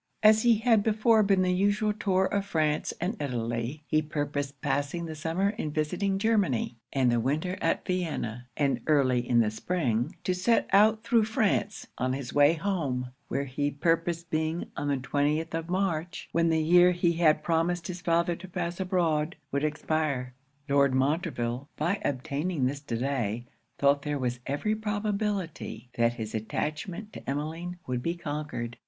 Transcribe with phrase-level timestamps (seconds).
[0.23, 5.05] As he had before been the usual tour of France and Italy, he purposed passing
[5.05, 10.15] the summer in visiting Germany, and the winter at Vienna; and early in the spring
[10.23, 14.97] to set out thro' France on his way home, where he purposed being on the
[14.97, 19.35] 20th of March, when the year which he had promised his father to pass abroad
[19.51, 20.33] would expire.
[20.67, 23.45] Lord Montreville, by obtaining this delay
[23.77, 28.77] thought there was every probability that his attachment to Emmeline would be conquered.